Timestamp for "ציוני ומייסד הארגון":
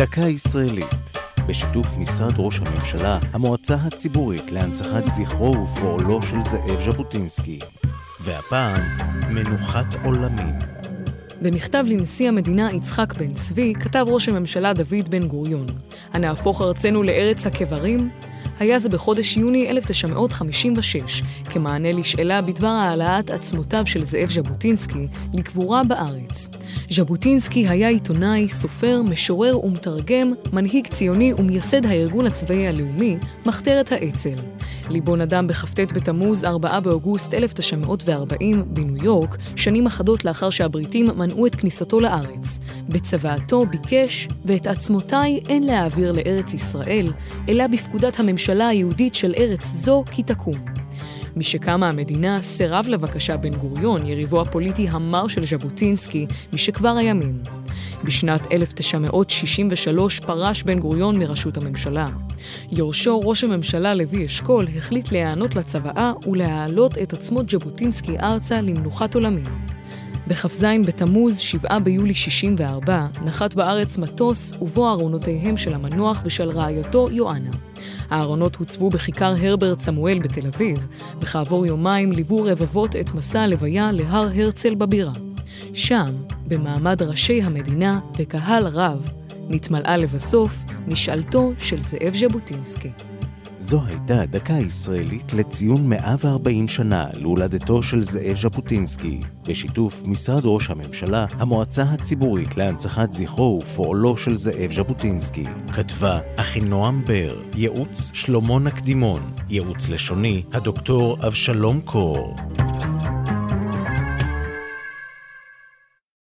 30.86-32.26